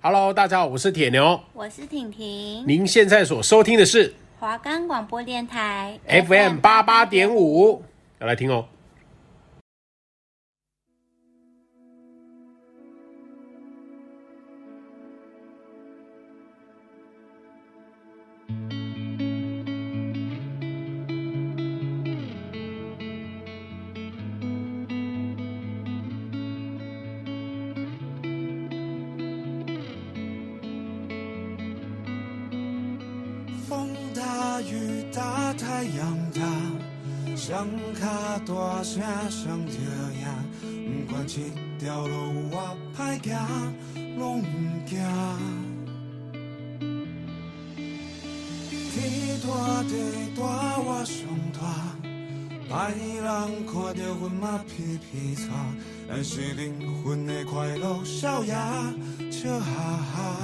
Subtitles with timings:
[0.00, 2.62] Hello，大家好，我是铁牛，我是婷婷。
[2.64, 7.82] 您现在所收听的是华冈广播电台 FM 八八点五，
[8.20, 8.64] 要来听哦。
[52.70, 55.42] 歹人看着阮嘛皮皮擦，
[56.06, 58.52] 咱是灵魂的快乐小野，
[59.30, 60.36] 笑哈哈。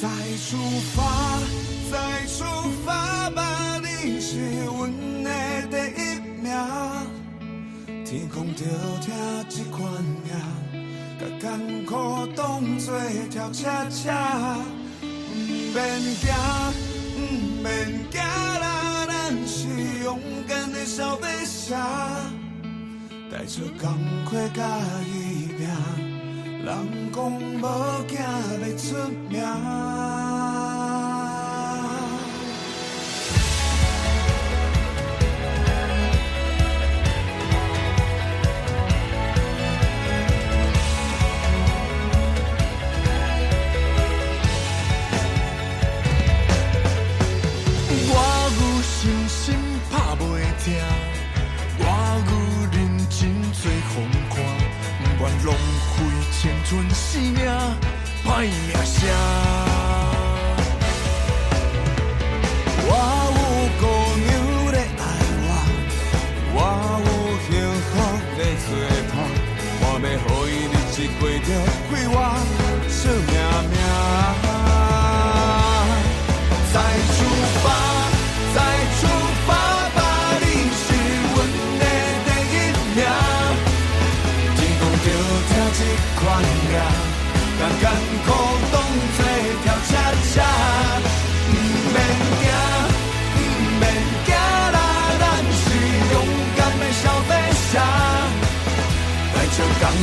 [0.00, 0.08] 再
[0.48, 0.56] 出
[0.94, 1.38] 发，
[1.92, 2.44] 再出
[2.84, 3.78] 发吧。
[3.78, 5.30] 你是阮的
[5.70, 6.02] 第一
[6.42, 6.50] 名，
[8.04, 8.64] 天公着
[9.00, 9.14] 疼
[9.48, 9.80] 这款
[10.24, 10.34] 命，
[11.20, 13.00] 甲艰苦当作
[13.30, 14.58] 跳恰恰，
[15.00, 15.06] 不
[15.72, 16.34] 免惊，
[17.14, 17.18] 不
[17.62, 18.20] 免惊，
[20.06, 21.76] 勇敢的小飞侠，
[23.28, 24.62] 带着钢盔甲
[25.04, 25.66] 伊拼，
[26.64, 28.86] 人讲无惊要出
[29.28, 30.35] 名。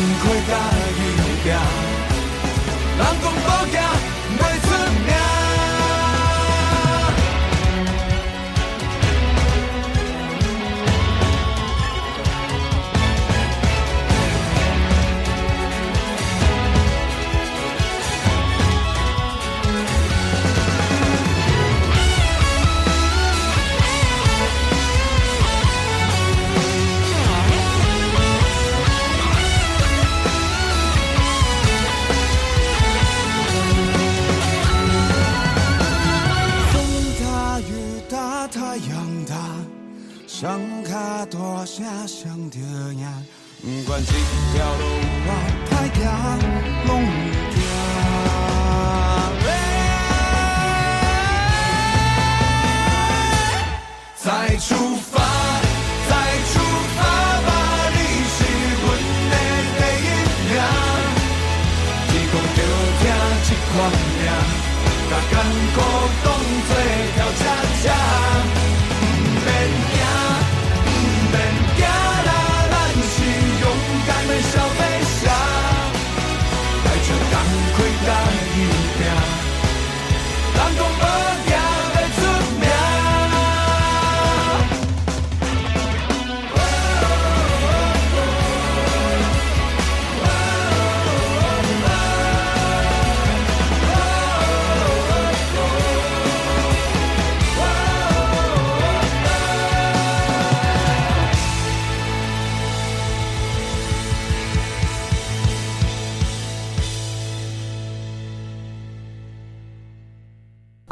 [0.06, 0.72] 不悔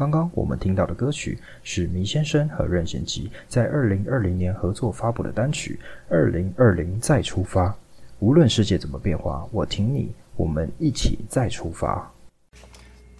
[0.01, 7.67] 刚刚我们听到的歌曲是迷先生和任贤齐在二零二零年合作发布的单曲《二零二零再出发》。
[8.17, 12.11] 无论世界怎么变化，我挺你，我们一起再出发。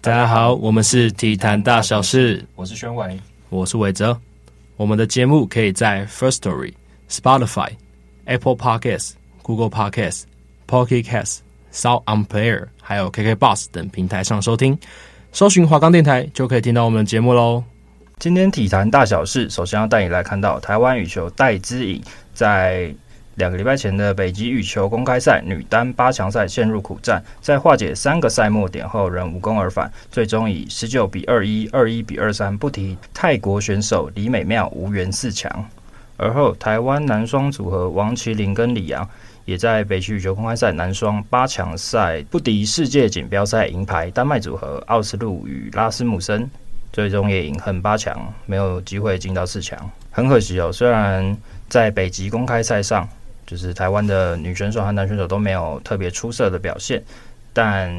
[0.00, 3.16] 大家好，我们是体坛大小事，我是宣伟，
[3.48, 4.20] 我是伟哲。
[4.76, 6.74] 我们的节目可以在 First Story、
[7.08, 7.70] Spotify、
[8.24, 9.12] Apple Podcasts、
[9.42, 10.24] Google Podcasts、
[10.66, 11.42] Pocket Casts、
[11.72, 14.76] Sound On Player，还有 KK Box 等平台上收听。
[15.34, 17.64] 搜寻华冈电台就可以听到我们的节目喽。
[18.18, 22.02] 今天体坛大小事，首先要带你来看到台湾羽球戴资颖
[22.34, 22.94] 在
[23.36, 35.64] 两个礼拜前的北极羽球公开赛女单八强赛陷入苦战，在化解三个赛末点后仍无功而返，最终以十九比二一、二一比二三不敌泰国选手李美妙，无缘四强。
[36.18, 39.08] 而后台湾男双组合王齐麟跟李洋
[39.44, 46.48] 也在北区羽球公开赛男双八强赛不敌世界锦标赛银牌丹麦组合奥斯陆与拉斯穆森，
[46.92, 49.90] 最终也饮恨八强，没有机会进到四强。
[50.10, 51.36] 很可惜哦，虽然
[51.68, 53.08] 在北极公开赛上。
[53.44, 57.02] 就是台湾的女选手和男选手都没有特别出色的表现，
[57.52, 57.92] 但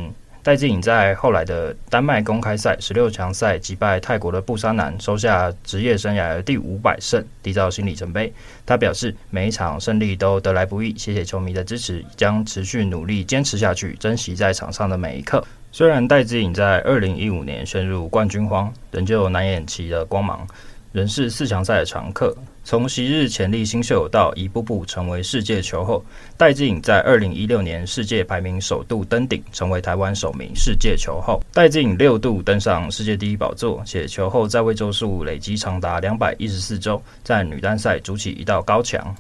[0.44, 8.32] 戴资颖在后来的丹麦公开赛十六强赛击败泰国的布沙南，收下职业生涯的第五百胜，缔造新里程碑。
[8.66, 15.42] 他表示，每一场胜利都得来不易，谢谢球迷的支持，将持续努力坚持下去，珍惜在场上的每一刻。
[15.72, 20.46] 虽然戴资颖在二零一五年陷入冠军荒，仍旧难掩其的光芒。
[20.92, 22.36] 仍是四强赛的常客。
[22.66, 26.04] 从昔日潜力新秀到一步步成为世界球后，
[26.38, 31.44] 戴资颖在二零一六年世界排名首度登顶，成为台湾首名世界球后。
[31.52, 39.14] 戴资颖六度登上世界第一宝座，且球后在位周数累积长达两百一十四周，在女单赛筑起一道高墙。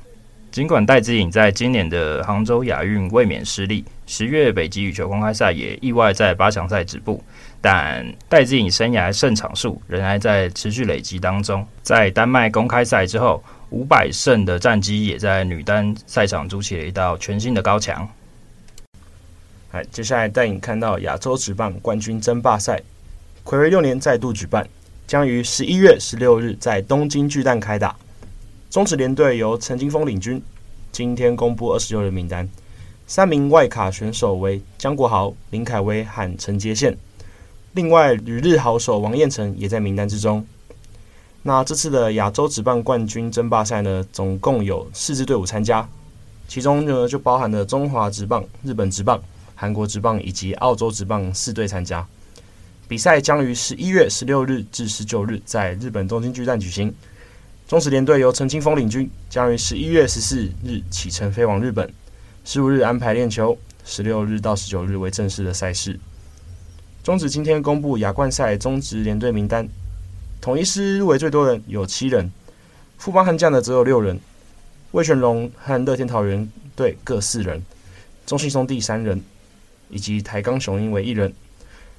[0.49, 7.23] 尽管戴资颖在今年的杭州亚运卫冕失利，十月北极羽球公开赛也意外在八强赛止步。
[7.61, 18.05] 但戴资颖生涯胜场数仍然在持续累积当中，在丹麦公开赛之后，五百胜的战绩也在女单赛场筑起了一道全新的高墙。
[19.71, 22.81] 来，接下来带你看到亚洲职棒冠军争霸赛，
[23.45, 24.67] 暌违六年再度举办，
[25.07, 27.95] 将于十一月十六日在东京巨蛋开打。
[28.69, 30.43] 中职联队由陈金峰领军，
[30.91, 32.47] 今天公布二十六人名单，
[33.05, 36.97] 三名外卡选手为江国豪、林凯威和陈杰宪。
[37.73, 40.45] 另外，旅日好手王彦辰也在名单之中。
[41.41, 45.87] 那这次的亚洲职棒冠军争霸赛呢，总共有四支队伍参加，
[46.47, 49.21] 其中呢就包含了中华职棒、日本职棒、
[49.53, 52.05] 韩国职棒以及澳洲职棒四队参加。
[52.87, 56.93] 比赛将于十一月十六日至十九日在日本东京巨蛋举行。
[57.67, 61.91] 中职联队由陈金峰领军，将于十一月十四日启程飞往日本，
[62.45, 65.97] 十五日安排练球，十六日到十九日为正式的赛事。
[67.01, 69.65] 中职今天公布亚冠赛中职联队名单，
[70.41, 72.29] 统一狮入围最多人有七人，
[72.97, 74.19] 富邦悍将的只有六人，
[74.91, 77.63] 味全龙和乐天桃园队各四人，
[78.25, 79.21] 中信兄弟三人，
[79.89, 81.33] 以及台钢雄鹰为一人，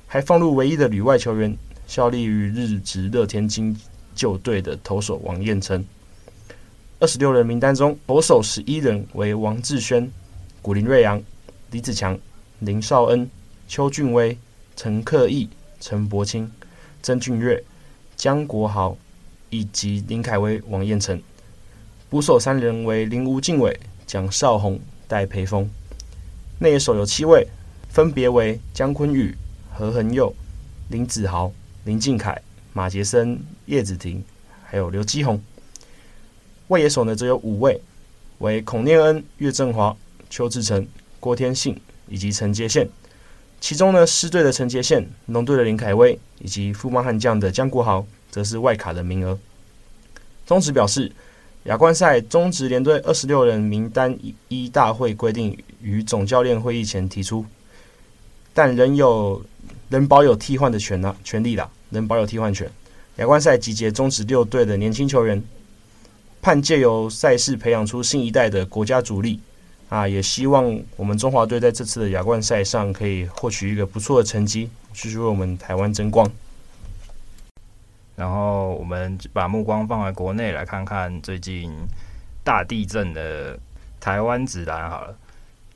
[0.06, 1.56] 还放入唯一的旅外球员，
[1.86, 3.74] 效力于日职乐天金
[4.14, 5.82] 鷲队的投手王彦辰。
[7.00, 10.10] 二十六人名单中，投手十一人为王志轩、
[10.64, 11.22] 古林瑞阳、
[11.72, 12.18] 李子强、
[12.60, 13.28] 林少恩、
[13.68, 14.34] 邱俊威。
[14.74, 16.50] 陈克义、陈柏青、
[17.02, 17.62] 曾俊岳、
[18.16, 18.96] 江国豪
[19.50, 21.22] 以及林凯威、王彦辰，
[22.08, 25.68] 捕手三人为林吴敬伟、蒋少红、戴培峰。
[26.58, 27.46] 内野手有七位，
[27.90, 29.36] 分别为江坤宇、
[29.70, 30.34] 何恒佑、
[30.88, 31.52] 林子豪、
[31.84, 32.40] 林靖凯、
[32.72, 34.24] 马杰森、叶子廷，
[34.64, 35.38] 还有刘基宏。
[36.68, 37.78] 外野手呢则有五位，
[38.38, 39.96] 为孔念恩、岳振华、
[40.34, 40.84] 邱志成、
[41.20, 42.88] 郭天信以及陈杰宪。
[43.60, 49.38] 其中呢，狮队的陈杰宪、龙队的林凯威以及富邦悍将的江国豪，则是外卡的名额。
[50.44, 51.12] 中职表示，
[51.66, 57.46] 亚冠赛中职联队二十六人名单依大会规定于总教练会议前提出，
[58.52, 59.40] 但仍有
[59.88, 62.68] 仍保有替换的权呢权利啦，仍保有替换权。
[63.18, 65.40] 亚冠赛集结中职六队的年轻球员，
[66.42, 69.38] 盼借由赛事培养出新一代的国家主力。
[69.94, 76.28] 啊，也希望我们中华队在这次的亚冠赛上可以获取一个不错的成绩，继续为我们台湾争光。
[78.16, 81.72] 然后，我们把目光放在国内，来看看最近
[82.42, 83.56] 大地震的
[84.00, 85.16] 台湾指南好了，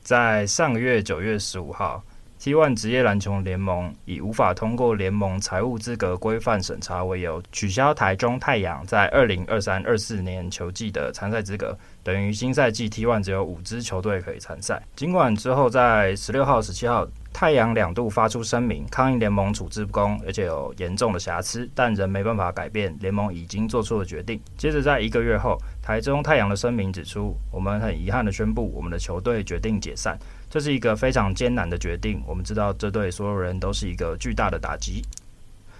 [0.03, 2.03] 在上个月九月十五号。
[2.41, 14.81] T1 职业篮球联盟以无法通过联盟财务资格规范审查为由，取消台中太阳在二零二三二四年球季的参赛资格，等于新赛季 T1 只有五支球队可以参赛。
[14.95, 24.41] 尽管之后在十六号、十七号，太阳两度发出声明抗议联盟处置不公，而且有严重的瑕疵，但仍没办法改变联盟已经做出的决定。
[24.57, 30.19] 接着在一个月后，台中太阳的声明指出，我们很遗憾地宣布，我们的球队决定解散。
[30.49, 35.01] 这是一个非常艰难的决定，我们知道这对所有人都是一个巨大的打击。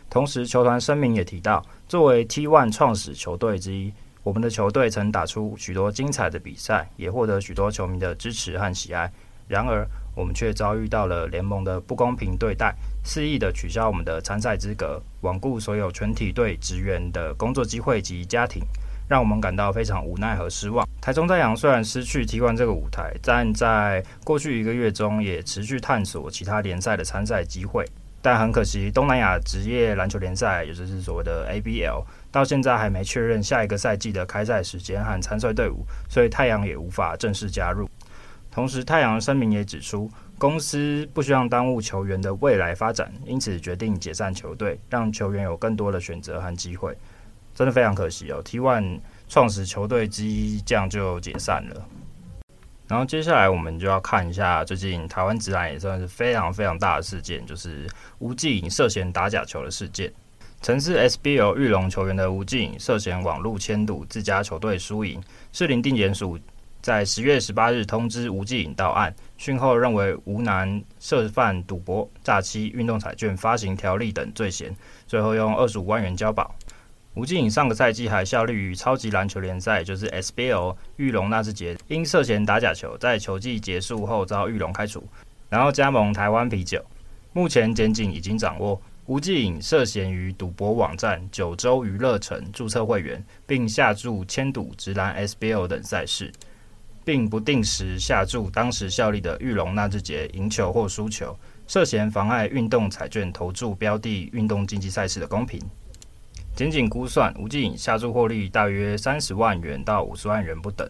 [0.09, 3.91] 同时，球团声明也提到，作为 T1 创始球队之一，
[4.23, 9.11] 我们的球队曾打出许多精彩的比赛，也获得许多球迷的支持和喜爱。
[9.47, 9.87] 然而，
[10.19, 18.61] 我们却遭遇到了联盟的不公平对待，肆意的取消我们的参赛资格，罔顾所有全体队职员的工作机会及家庭，
[19.07, 20.85] 让我们感到非常无奈和失望。
[20.99, 27.85] 台中太阳虽然失去 T1 这个舞台，但在过去一个月中也持续探索其他联赛的参赛机会。
[28.21, 37.89] 但很可惜，东南亚职业篮球联赛，也就是所谓的 ABL，到现在还没确认下一个赛季的开赛时间和参赛队伍，所以太阳也无法正式加入。
[38.51, 46.97] 同时，太阳声明也指出，公司不希望耽误球员的未来发展，因此决定解散球队，让球员有更多的选择和机会。
[47.53, 51.85] 真的非常可惜哦，T1 创始球队之一这样就解散了。
[52.87, 57.87] 然后接下来我们就要看一下最近台湾职篮也算是非常非常大的事件，就是
[58.17, 60.11] 吴继颖涉嫌打假球的事件。
[60.61, 65.21] 曾是 SBL 玉龙球员的吴继颖涉嫌网络签赌自家球队输赢，
[65.53, 66.39] 士林定检署
[66.81, 74.73] 在十月十八日通知吴继颖到案，讯后认为吴男涉犯赌博、诈欺、运动彩券发行条例等罪嫌，
[75.05, 76.55] 最后用二十五万元交保。
[77.15, 85.03] 吴继颖上个赛季还效力于超级篮球联赛，就是 SBL 裕隆纳智捷，因涉嫌打假球，在球季结束后遭裕隆开除，
[85.49, 86.81] 然后加盟台湾啤酒。
[87.33, 96.31] 目前检警已经掌握吴继颖涉嫌于赌博网站九州娱乐城注册会员，并下注签赌直篮 SBL 等赛事，
[97.09, 101.35] 并不定时下注当时效力的玉龙纳智捷赢球或输球，
[101.67, 105.59] 涉嫌妨碍运动彩券投注标的运动竞技赛事的公平。
[106.55, 110.87] 检警估算，吴静颖下注获利大约三十万元到五十万元不等。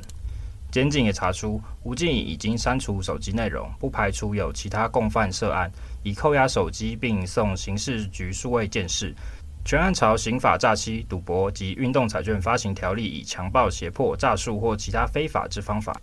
[0.69, 5.71] 检警也查出，吴静颖已经删除手机内容，不排除有其他共犯涉案，
[6.03, 9.15] 已扣押手机并送刑事局数位鉴识。
[9.63, 15.95] 全案朝刑法诈欺、赌博及运动彩券发行条例，以强暴、胁迫、诈术或其他非法之方法，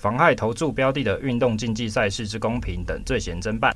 [0.00, 3.70] 妨害投注标的的运动竞技赛事之公平等罪嫌侦办。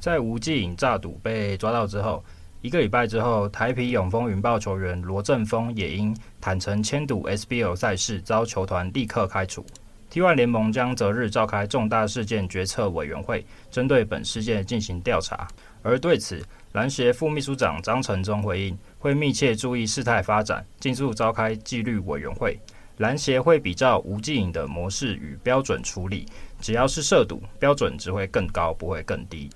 [0.00, 2.24] 在吴继颖诈赌被抓到之后，
[2.60, 9.64] 一个礼拜之后，台啤永丰云豹球员罗振峰也因坦承签赌 SBL 赛事，遭球团立刻开除。
[10.10, 15.46] T1 联盟将择日召开重大事件决策委员会，针对本事件进行调查。
[15.82, 22.58] 而对此，篮协副秘书长张成忠回应，会密切注意事态发展，尽速召开纪律委员会。
[23.00, 26.26] 篮协会比照无记影的模式与标准处理，
[26.60, 29.48] 只要是涉赌，标准只会更高，不会更低。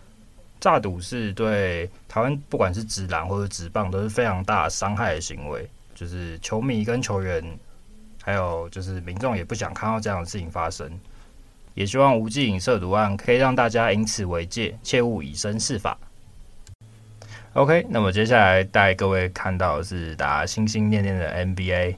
[0.60, 7.44] 诈赌是对台湾不管是职篮或者职棒都是非常大伤害的行为，就是球迷跟球员，
[8.22, 10.90] 还有就是民众也不想看到这样的事情发生，
[11.74, 15.98] 也希望无记影涉赌案可以让大家以此为戒，切勿以身试法。
[17.52, 21.94] OK，那么接下来带各位看到的是大家心心念念的 NBA，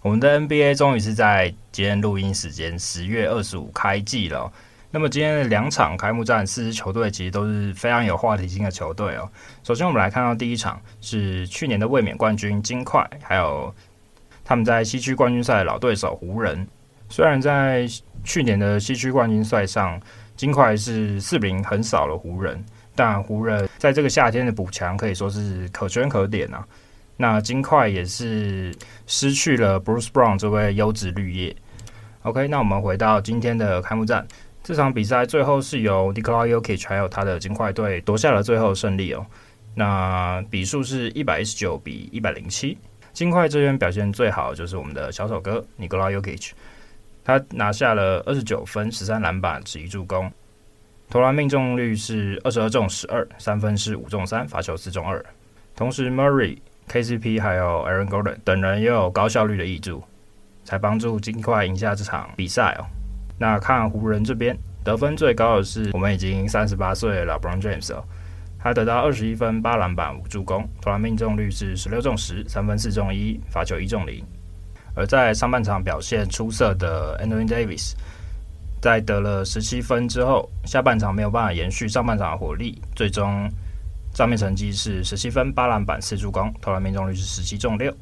[0.00, 4.50] 我们的 NBA 终于是在今天录音时间十月二十五开季了。
[4.90, 9.28] 那么今天的两场开幕战，四支球队其实都是非常有话题性的球队哦。
[9.62, 13.74] 首先，我们来看到第一场是去年的卫冕冠军金块，还有
[14.44, 16.66] 他们在西区冠军赛的老对手湖人。
[17.10, 17.86] 虽然在
[18.24, 20.00] 去年的西区冠军赛上，
[20.36, 22.64] 金块是四比零横扫了湖人，
[22.94, 26.66] 但湖人在这个夏天的补强可以说是可圈可点啊。
[27.20, 28.74] 那金块也是
[29.06, 31.54] 失去了 Bruce Brown 这位优质绿叶。
[32.22, 34.26] OK，那我们回到今天的开幕战。
[34.62, 39.26] 这场比赛最后是由 Nikola Jokic 还有他的金块队夺下了最后胜利哦。
[39.74, 42.78] 那比数是一百一十九比一百零七。
[43.12, 46.50] 金块这边表现最好就是我们的小手哥 Nikola Jokic，
[47.24, 50.30] 他拿下了二十九分、十三篮板、十一助攻，
[51.10, 55.24] 投篮命中率是二十二中十二，三分是五中三，罚球四中二。
[55.74, 60.02] 同时，Murray、KCP 还有 Aaron Gordon 等人也有高效率的挹注，
[60.64, 62.86] 才帮助尽快赢下这场比赛哦。
[63.38, 68.02] 那看湖人这边得分最高的是我们已经三十八岁的老 Brown James 哦，
[68.58, 74.24] 他得到二十一分、八篮板、五助攻，投篮命中率是十六中十，三分四中一，罚球一中零。
[74.94, 77.92] 而在上半场表现出色的 Anthony Davis，
[78.80, 83.48] 在得了十七分之后，下半场没有办法延续上半场的火力，最终
[84.18, 87.94] 账面成绩是十七分、八篮板、四助攻，投篮命中率是十七中六，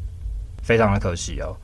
[0.62, 1.54] 非常的可惜哦。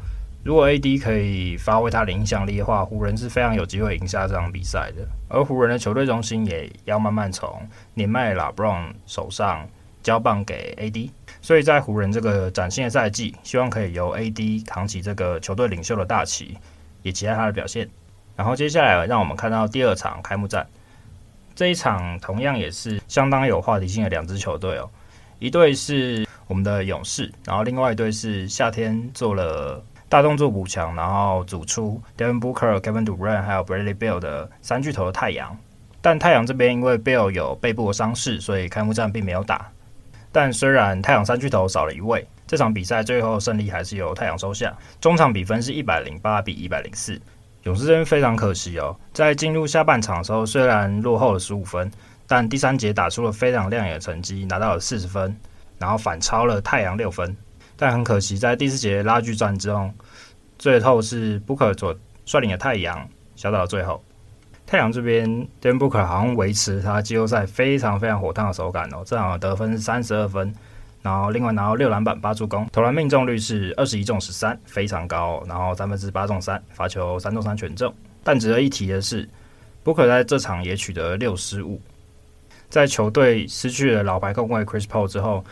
[0.44, 5.08] 如果 AD 可以发挥他的影响力的话，湖人是非常有机会赢下这场比赛的。
[5.30, 9.66] 而湖人的球队中心也要慢慢从年迈 LeBron 手上
[10.02, 11.08] 交棒给 AD，
[11.40, 16.58] 所以在湖人这个崭新的赛季，希望可以由 AD 扛起这个球队领袖的大旗，
[17.02, 17.88] 也期待他的表现。
[18.36, 20.66] 然后接下来让我们看到第二场开幕战，
[21.54, 24.90] 这一场同样也是相当有话题性的两支球队哦，
[25.38, 29.84] 一队是我们的勇士，然后另外一队是夏天做了。
[30.08, 35.56] 大动作补强，然后组出 Devin Booker、Kevin Durant 还有 Bradley Beal 的三巨头的太阳。
[36.02, 39.70] 但太阳这边因为 Bill 有背部的伤势，所以开幕战并没有打。
[40.30, 44.76] 但虽然太阳三巨头少了一位，这场比赛最后胜利还是由太阳收下。
[45.00, 47.18] 中场比分是一百零八比一百零四。
[47.64, 51.90] 勇士这边非常可惜哦，在进入下半场的时候，虽然落后了十五分，
[52.26, 55.36] 但第三节打出了非常亮眼的成绩，拿到了四十分，
[55.78, 57.36] 然后反超了太阳六分。
[57.76, 59.90] 但很可惜，在第四节拉锯战之后，
[60.58, 64.02] 最后是 Booker 所率领的太阳笑到最后。
[64.66, 65.28] 太阳这边
[65.60, 70.54] ，den Booker 好像维持他季后赛非常非常火烫的手感哦，这场得分是三十二分。
[71.02, 75.42] 然后另外拿到六篮板八助攻，投篮命中率是二十一中十三，非常高。
[75.48, 77.92] 然后三分之八中三，罚球三中三全中。
[78.22, 79.28] 但值得一提的是
[79.84, 81.80] ，Booker 在这场也取得六失误。
[82.70, 85.44] 在球队失去了老牌控卫 Chris Paul 之后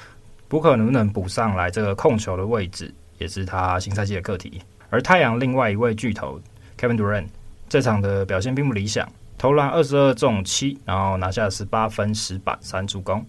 [0.48, 4.62] ，Booker 能不能补上来这个控球的位置，也是他新赛季的课题。
[4.88, 6.40] 而太阳另外一位巨头
[6.78, 7.26] Kevin Durant
[7.68, 13.26] 这场的表现并不理想，投篮二十二中七，然后拿下十八分十板三助攻。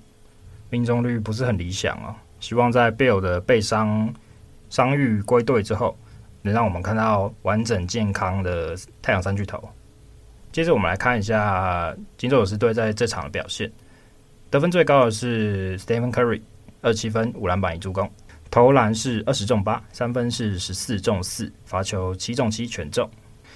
[0.72, 4.12] 命中率不是很理想哦，希望在 Bill 的背伤
[4.70, 5.96] 伤愈归队之后，
[6.42, 9.62] 能让我们看到完整健康的太阳三巨头。
[10.52, 13.72] 接着我们来看一下金州勇士队在这场的表现，
[14.50, 16.42] 得分最高的是 Stephen Curry，
[16.82, 18.10] 二七分五篮板一助攻，
[18.50, 23.10] 投篮是二十中八，三分是十四中四，罚球七中七全中。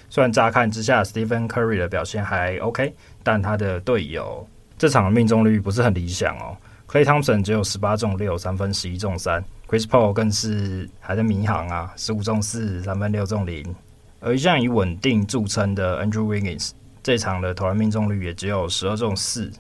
[0.10, 2.94] 虽然乍看之下 Stephen Curry 的表现还 OK，
[3.24, 6.56] 但他的队友这场的命中率不是很理想哦。
[6.96, 13.76] Klay Thompson 只有十八中六，三分十一中三，Chris Paul 更是还在迷航啊，十五中四，三分六中零。
[14.22, 16.72] 而一向以稳定著称的 Andrew Wiggins
[17.04, 19.52] 这场的投篮命中率也只有十二中四，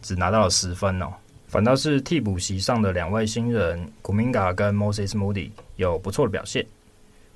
[0.00, 1.12] 只拿到了十分哦。
[1.48, 6.66] 反倒是替补席上的两位新人 Kuminga 跟 Moses Moody 有不错的表现。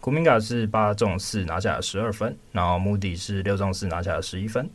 [0.00, 4.70] Kuminga 是八中四，拿下了十二分，然后 Moody 是六中四，拿下了十一分。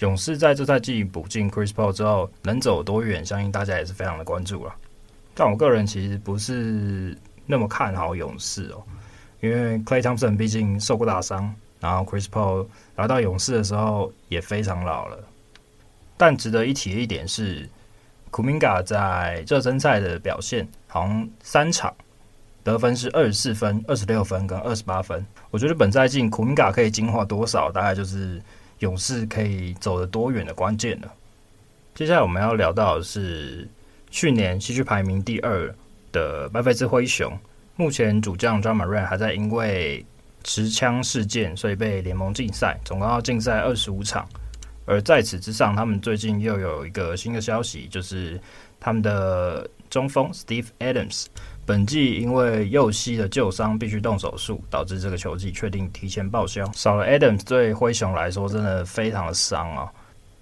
[0.00, 3.24] 勇士在这赛季补进 Chris Paul 之后，能走多远？
[3.24, 4.74] 相信大家也是非常的关注了。
[5.34, 8.82] 但我个人其实不是那么看好勇士哦，
[9.40, 15.18] 因为 Klay Thompson 毕竟受过大伤，然后 Chris Paul 来到勇士的时候也非常老了。
[16.18, 17.66] 但值得一提的一点是
[18.30, 21.94] ，Kuminga 在热身赛的表现，好像三场
[22.62, 25.24] 得分是二十四分、二十六分跟二十八分。
[25.50, 28.42] 我觉得本赛季 Kuminga 可以进化多少，大概就是。
[28.80, 31.08] 勇士可以走得多远的关键呢。
[31.94, 33.66] 接下来我们要聊到的是
[34.10, 35.74] 去年西区排名第二
[36.12, 37.32] 的麦菲兹灰熊，
[37.76, 40.04] 目前主将 Ja Morant 还在因为
[40.44, 44.28] 持枪事件，所以被联盟禁赛，总共要禁赛二十五场。
[44.84, 48.40] 而在此之上，他们最近又有一个新的消息，就是
[48.78, 51.26] 他们的中锋 Steve Adams。
[51.66, 56.64] 本季因为右膝的旧伤必须动手术，导致这个球季确定提前报销。
[56.72, 59.90] 少了 Adams 对灰熊来说真的非常的伤、哦。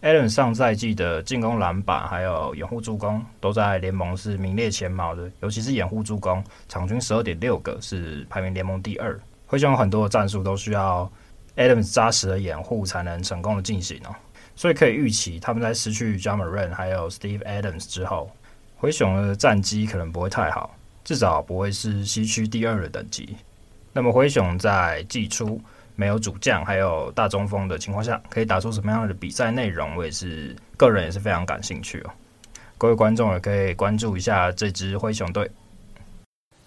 [0.02, 9.18] Adam 上赛季的进攻篮板还有掩护助攻都在联盟是名列前茅的，尤其是掩护助攻，场均十二点六个是排名联盟第二。
[9.46, 11.10] 灰熊有很多的战术都需要
[11.56, 14.14] Adams 扎实的掩护才能成功的进行哦，
[14.54, 18.30] 所以可以预期他们在失去 j a m a r e n 还有 Steve Adams 之后，
[18.76, 20.76] 灰熊的战绩可能不会太好。
[21.04, 23.36] 至少不会是西区第二的等级。
[23.92, 25.60] 那么灰熊在季初
[25.94, 29.94] 没有主将还有大中锋的情况下，可以打出什么样的比赛内容？
[29.94, 32.10] 我也是个人也是非常感兴趣哦。
[32.76, 35.48] 各位观众也可以关注一下这支灰熊队。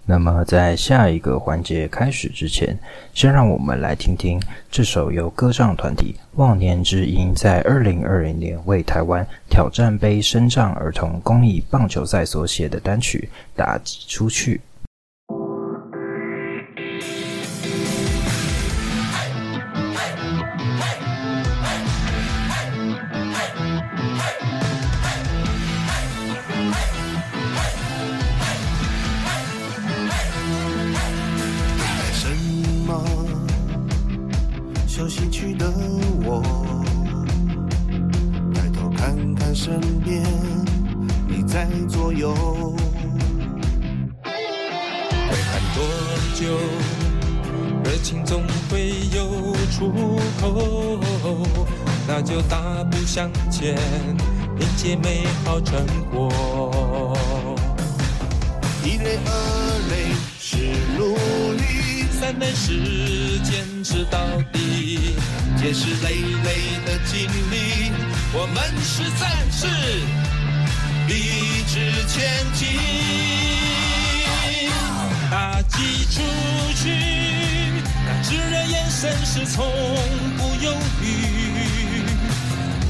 [0.09, 2.79] 那么，在下一个环节开始之前，
[3.13, 4.41] 先让我们来听听
[4.71, 14.55] 这首由歌唱团体忘年之音在二零二零年为台湾挑战杯生障儿童公益棒球赛所写的单曲《打击出去》。
[47.83, 51.47] 热情总会有出口，
[52.07, 53.77] 那就大步向前，
[54.59, 57.17] 迎接美好成果。
[58.83, 59.29] 一累二
[59.89, 60.57] 累是
[60.97, 61.15] 努
[61.57, 64.19] 力，三累是坚持到
[64.53, 65.15] 底，
[65.57, 66.55] 皆是累累
[66.85, 67.91] 的经历。
[68.33, 69.67] 我们是战士，
[71.07, 72.67] 立志前进。
[75.37, 76.23] 打击出
[76.73, 76.89] 去，
[78.07, 79.63] 那炙热眼神是从
[80.35, 80.73] 不犹
[81.03, 82.01] 豫，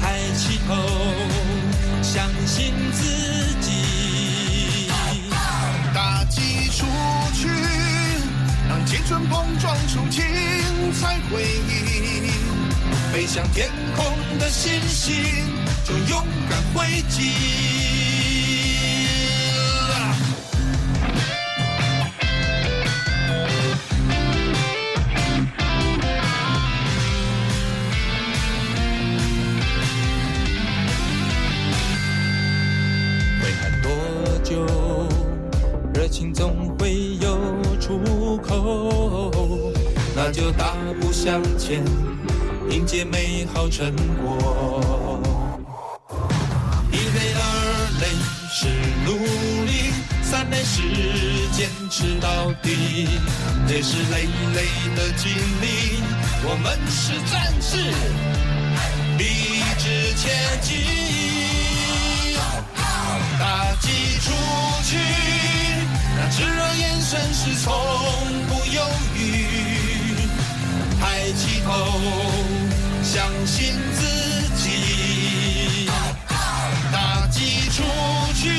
[0.00, 0.74] 抬起头
[2.02, 3.04] 相信自
[3.60, 4.88] 己。
[5.92, 6.86] 打击出
[7.34, 7.48] 去，
[8.66, 10.24] 让青春碰撞出精
[10.98, 12.30] 彩回忆。
[13.12, 14.06] 飞向天空
[14.38, 15.14] 的星星，
[15.84, 18.17] 就勇敢挥击。
[41.20, 41.82] 向前，
[42.70, 45.20] 迎接美好成果。
[46.92, 47.40] 一泪二
[48.00, 48.06] 累
[48.54, 48.68] 是
[49.04, 49.18] 努
[49.66, 49.90] 力，
[50.22, 50.80] 三泪是
[51.50, 53.08] 坚持到底，
[53.66, 55.28] 这是累累的经
[55.60, 56.00] 历，
[56.44, 57.78] 我们是战士，
[59.18, 59.24] 立
[59.76, 60.22] 志前
[60.62, 60.76] 进，
[63.40, 64.30] 打击出
[64.84, 64.96] 去。
[66.16, 67.74] 那炙热眼神是从，
[71.00, 72.00] 抬起头，
[73.02, 74.02] 相信自
[74.56, 75.88] 己，
[76.92, 77.82] 打击出
[78.34, 78.50] 去，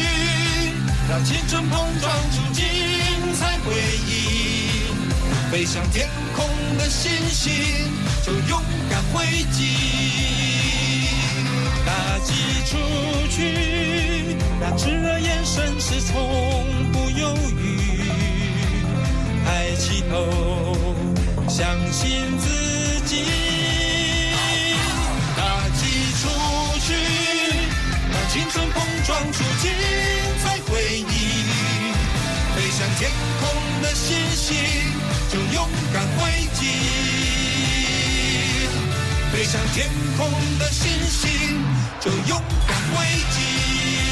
[1.10, 2.64] 让青春碰撞出精
[3.38, 3.74] 彩回
[4.08, 4.88] 忆，
[5.52, 6.48] 飞向天空
[6.78, 7.52] 的星星，
[8.26, 9.60] 就勇敢挥击。
[11.86, 12.34] 打击
[12.66, 12.78] 出
[13.30, 18.04] 去，那炙热眼神是从不犹豫，
[19.44, 20.96] 抬起头，
[21.50, 22.48] 相信自
[23.06, 23.26] 己。
[25.36, 25.82] 打击
[26.22, 26.30] 出
[26.80, 26.94] 去，
[28.12, 29.72] 让青春碰撞出精
[30.44, 31.04] 彩回忆，
[32.56, 33.10] 飞向天
[33.42, 34.56] 空的星星，
[35.32, 36.62] 就勇敢挥击。
[39.34, 41.64] 飞向天空的星星，
[42.00, 44.09] 就勇敢挥击。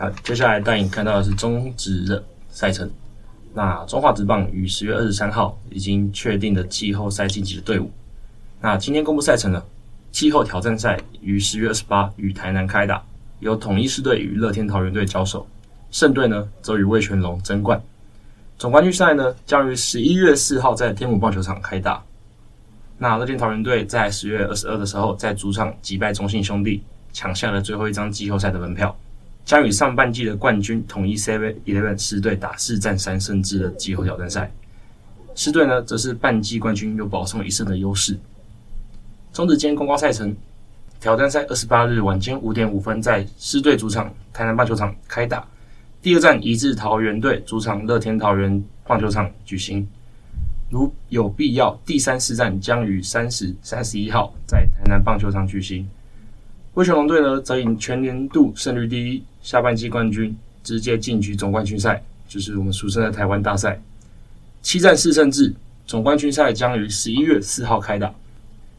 [0.00, 2.88] 好，接下来带你看到的是中职的赛程。
[3.52, 7.90] 那中华职棒于十月二十三号已经确定的季后赛晋级的队伍。
[8.60, 9.64] 那今天公布赛程了。
[10.12, 13.02] 季后挑战赛于十月二十八与台南开打，
[13.40, 15.46] 由统一狮队与乐天桃园队交手，
[15.90, 17.80] 胜队呢则与味全龙争冠。
[18.56, 22.02] 总冠军赛呢将于十一月四号在天母棒球场开打。
[22.96, 26.82] 那乐天桃园队在十月二十二的时候在主场击败中信兄弟，
[27.12, 28.96] 抢下了最后一张季后赛的门票，
[29.48, 34.52] 将与上半季的冠军统一 Seven Eleven 狮队打四战三胜制的季后挑战赛。
[35.34, 38.18] 狮队呢则是半季冠军，有保送一胜的优势。
[39.32, 40.36] 中职今公告赛程，
[41.00, 45.42] 挑战赛二十八日晚间五点五分在狮队主场台南棒球场开打，
[46.02, 49.88] 第二站移至桃园队主场乐天桃园棒球场举行。
[50.68, 55.88] 如有必要，第三四站将于三十、三十一号在台南棒球场举行。
[56.74, 63.80] 味全龙队呢，则以全年度胜率第一、下半季冠军，直接晋级总冠军赛，就是我们俗称的台湾大赛。
[64.60, 65.54] 七战四胜制，
[65.86, 68.14] 总冠军赛将于十一月四号开打。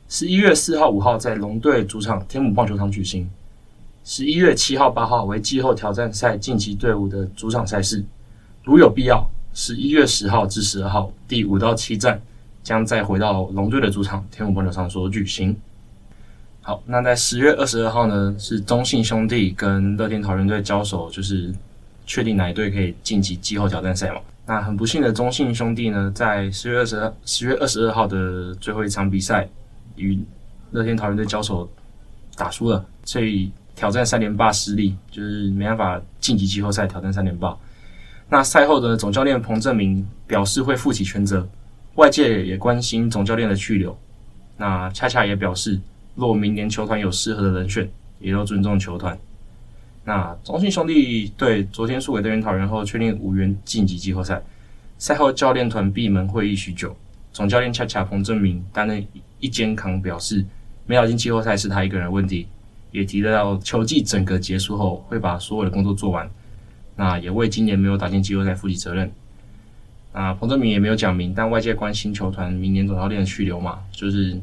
[0.10, 3.28] 十一月四号、五号在龙队主场天母棒球场举行。
[4.04, 8.06] 十一月七号、八号为季后挑战赛晋级队伍的主场赛事。
[8.64, 12.22] 如有必要，十一月十号至十二号第五到七站
[12.62, 15.58] 将再回到龙队的主场天母棒球场所举行。
[16.62, 21.54] 好，那在十月二十二号呢，是中信兄弟跟乐天桃猿队交手，就是
[22.06, 24.22] 确定哪一队可以晋级季后挑战赛嘛。
[24.46, 29.48] 那很不幸的，中信兄弟呢，在十月二十二十月二十二号的最后一场比赛。
[29.96, 30.18] 与
[30.72, 31.70] 乐天桃猿队交手
[32.38, 36.88] 打输了，所以挑战三连霸失利，就是没办法晋级季后赛。
[36.88, 37.54] 挑战三连霸，
[38.30, 41.46] 那赛后的总教练彭政闵表示会负起全责，
[41.96, 43.98] 外界也关心总教练的去留。
[44.56, 45.78] 那恰恰也表示，
[46.16, 49.18] 若明年球团有适合的人选，也都尊重球团。
[50.04, 54.42] 那中信兄弟队昨天输给队员桃猿后，确定无缘晋级季后赛。
[54.98, 56.96] 赛后教练团闭门会议许久，
[57.32, 59.06] 总教练恰恰彭政明担任。
[59.42, 60.44] 一肩扛表示，
[60.86, 62.46] 没打进季后赛是他一个人的问题，
[62.92, 66.30] 也提到球季整个结束后会把所有的工作做完。
[66.98, 69.10] 那也为今年没有打进季后赛负起责任。
[70.12, 74.38] 那彭政明也没有讲明，但外界关心球团明年总教练的去留嘛，就是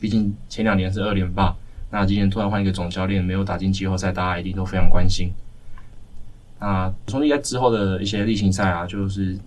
[0.00, 1.54] 毕竟前两年是二连霸，
[1.90, 5.30] 那今年突然换一个总教练，没有打进季后赛，大家一定都非常关心。
[6.58, 9.38] 那兄弟在之后的一些例行赛啊，就是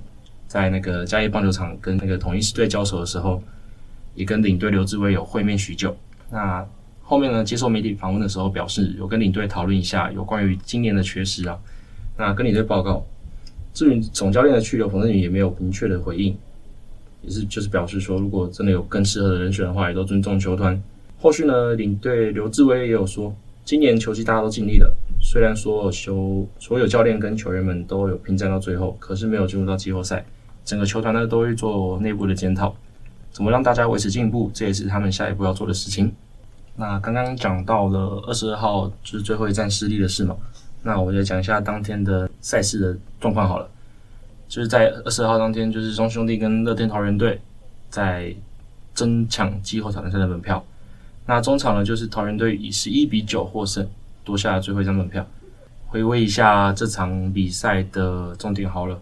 [0.48, 3.42] 在那个嘉义棒球场跟那个统一狮队交手的时候。
[4.16, 5.98] 也跟领队刘志威有会面许久，
[6.30, 6.64] 那
[7.02, 11.58] 后面呢接受媒体访问的时候表示，有跟领队讨论一下有关于今年的缺失啊。
[12.16, 13.04] 那跟领队报告，
[13.74, 16.38] 至于总教练的去留，冯振宇也没有明确的回应，
[17.24, 20.82] 也是就是表示说，如果真的有更适合的人选的话，也都尊重球团。
[21.20, 23.34] 后续呢，领队刘志威也有说，
[23.64, 30.24] 今年球季大家都尽力了，虽然说球所有教练跟球员们都有拼战到最后，可是没有进入到季后赛。
[30.66, 32.74] 整个球团呢都会做内部的检讨，
[33.32, 36.12] 怎么让大家维持进步，这也是他们下一步要做的事情。
[36.76, 40.36] 那刚刚讲到了二十二号就是最后一站失利的事嘛，
[40.82, 43.70] 那我就讲一下当天的赛事的状况好了。
[44.54, 47.42] 就是在二十二号当天，就是中兄弟跟乐天桃园队
[47.90, 48.32] 在
[48.94, 50.64] 争抢季后挑战赛的门票。
[51.26, 53.90] 那中场呢，就是桃园队以十一比九获胜，
[54.24, 55.26] 夺下了最后一张门票。
[55.88, 59.02] 回味一下这场比赛的重点好了。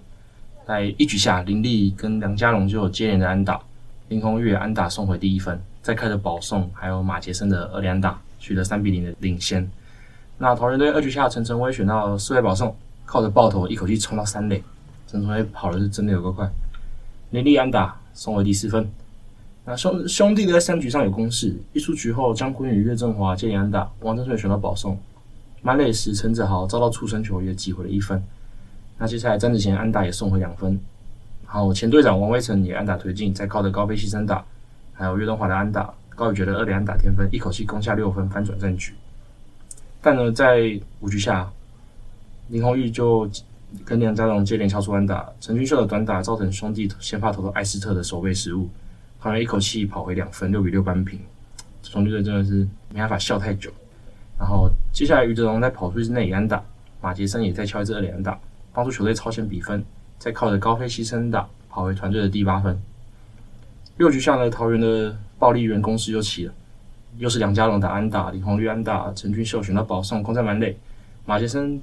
[0.66, 3.60] 在一局下，林立跟梁家龙就有接连的安打，
[4.08, 9.70] 林泓育安打送回第一分，再开着保送，还有马杰森的二连打，取得三比零的领先。
[10.38, 14.64] 那桃园队二局下，陈晨威选到四位保送，靠着爆头一口气冲到三垒，
[15.12, 16.50] 陈晨威跑的是真的有够快。
[17.32, 18.90] 林立安打送回第四分。
[19.66, 24.98] 那兄兄弟在三局上有攻势，一出局后，江坤宇、岳振华接连安打，王振顺选到保送，
[25.62, 28.24] 满垒时陈子豪遭到触身球也挤回了一分。
[28.98, 30.80] 那接下来，詹子贤安打也送回两分，
[31.46, 34.42] 然后前队长王威成也安打推进，再靠着高飞牺牲打，
[34.94, 38.94] 还有岳东华的安打，高宇觉得二垒安打添分，一口气攻下六分，翻转战局。
[40.02, 41.52] 但呢，在五局下，
[42.48, 43.30] 林泓育就
[43.86, 48.70] 跟梁家荣接连敲出安打，陈俊秀的短打造成兄弟先发投手艾斯特的守备失误，
[49.18, 51.20] 好像一口气跑回两分，六比六扳平。
[51.84, 53.72] 兄弟队真的是没办法笑太久。
[54.40, 56.64] 然后接下来余德荣再跑出一支内野安打，
[57.02, 58.40] 马杰森也再敲一支二垒安打。
[58.74, 59.84] 帮助球队超前比分，
[60.18, 62.82] 再靠着高飞牺牲打跑回团队的第八分。
[63.98, 66.54] 六局下呢，桃园的暴力员攻势又起了，
[67.18, 70.78] 又是梁家龙打安打，林泓育安打，陈俊秀选到保送，攻在满垒，
[71.26, 71.82] 马杰森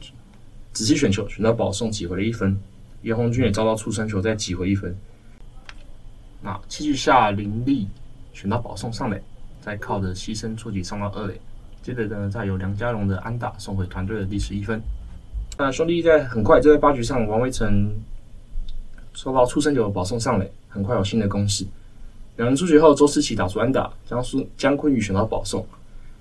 [0.72, 2.58] 仔细选球选到保送，挤回了一分。
[3.02, 4.94] 叶红军也遭到触身球，再挤回一分。
[6.42, 7.86] 那七局下林立
[8.32, 9.22] 选到保送上垒，
[9.60, 11.40] 再靠着牺牲触击上到二垒，
[11.82, 14.80] 接着呢，再由梁家龙的安打送回团队的第十一分。
[15.56, 17.90] 那兄弟在很快就在八局上，王威成
[19.14, 21.66] 收到触身球保送上垒，很快有新的攻势。
[22.36, 25.66] 两人出局后，周思齐打出安打，江苏江坤宇选到保送。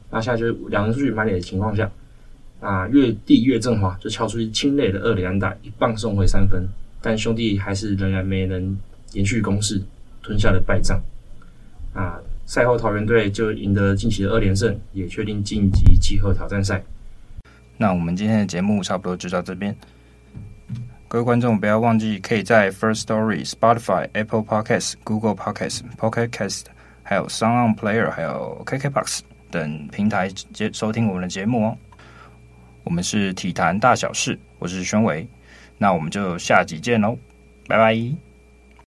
[0.10, 1.91] 那现在就两人出局满垒的情况下，
[2.60, 6.67] 那岳弟岳政华就敲出一清垒的二垒安打，一棒送回三分。
[7.02, 8.78] 但兄弟还是仍然没能
[9.13, 9.82] 延续攻势，
[10.24, 11.00] 吞下了败仗。
[11.93, 16.84] 啊，赛后桃园队就赢得近期的二连胜，也确定晋级季后挑战赛。
[17.78, 19.76] 那我们今天的节目差不多就到这边。
[21.08, 26.63] 各位观众不要忘记，可以在 First Story、Spotify、Apple Podcasts、Google Podcasts、Pocket Cast，
[27.04, 31.78] 还有 Sound Player，还有 KKBox 等平台接收听我们的节目哦。
[32.88, 35.28] 我们是体坛大小事，我是宣伟，
[35.78, 37.17] 那我们就下集见喽，
[37.67, 38.27] 拜拜。